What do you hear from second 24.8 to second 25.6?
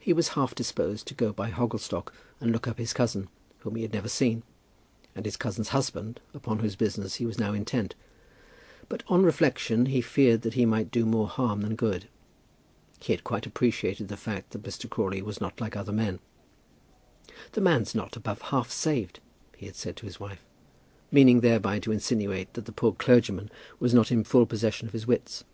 of his wits.